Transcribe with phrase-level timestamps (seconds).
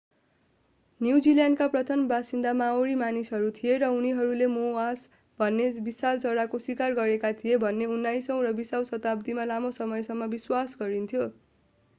[1.01, 5.05] न्युजिल्यान्डका प्रथम बासिन्दा माओरी मानिसहरू थिए र उनीहरूले मोआस
[5.39, 11.31] भन्ने विशाल चराको शिकार गरेका थिए भन्ने उन्नाइसौं र बीसौं शताब्दीमा लामो समयसम्म विश्वास गरिन्थ्यो